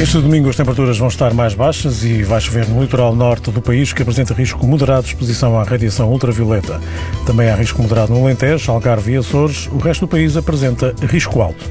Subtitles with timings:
[0.00, 3.60] Este domingo as temperaturas vão estar mais baixas e vai chover no litoral norte do
[3.60, 6.80] país, que apresenta risco moderado de exposição à radiação ultravioleta.
[7.26, 9.66] Também há risco moderado no Alentejo, Algarve e Açores.
[9.66, 11.62] O resto do país apresenta risco alto.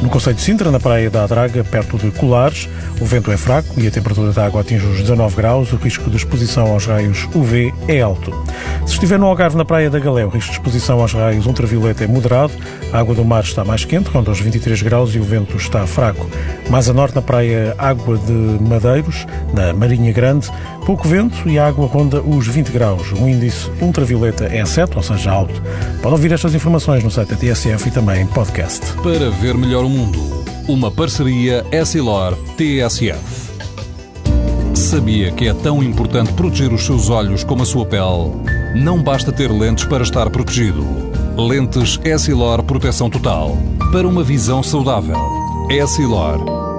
[0.00, 2.70] No Conselho de Sintra, na praia da Adraga, perto de Colares,
[3.02, 5.70] o vento é fraco e a temperatura da água atinge os 19 graus.
[5.74, 8.32] O risco de exposição aos raios UV é alto.
[8.86, 12.04] Se estiver no Algarve, na praia da Galé, o risco de exposição aos raios ultravioleta
[12.04, 12.52] é moderado.
[12.92, 15.86] A água do mar está mais quente, ronda os 23 graus e o vento está
[15.86, 16.30] fraco.
[16.70, 20.50] Mais a norte, na praia água de Madeiros, na Marinha Grande,
[20.84, 23.12] pouco vento e a água ronda os 20 graus.
[23.12, 25.62] O índice ultravioleta é 7, ou seja, alto.
[26.02, 28.80] Pode ouvir estas informações no site da TSF e também em podcast.
[29.02, 30.20] Para ver melhor o mundo,
[30.68, 33.44] uma parceria Essilor-TSF.
[34.74, 38.32] Sabia que é tão importante proteger os seus olhos como a sua pele?
[38.74, 40.84] Não basta ter lentes para estar protegido.
[41.36, 43.56] Lentes Essilor Proteção Total.
[43.92, 45.16] Para uma visão saudável.
[45.70, 46.63] Essilor